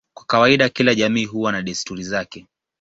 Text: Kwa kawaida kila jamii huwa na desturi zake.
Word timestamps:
Kwa 0.13 0.25
kawaida 0.25 0.69
kila 0.69 0.95
jamii 0.95 1.25
huwa 1.25 1.51
na 1.51 1.61
desturi 1.61 2.03
zake. 2.03 2.47